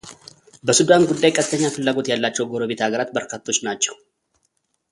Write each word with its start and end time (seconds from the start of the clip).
በሱዳን 0.65 1.03
ጉዳይ 1.09 1.31
ቀጥተኛ 1.37 1.63
ፍላጎት 1.75 2.09
ያላቸው 2.11 2.49
ጎረቤት 2.53 2.81
አገራት 2.85 3.11
በርካቶች 3.17 3.59
ናቸው። 3.67 3.95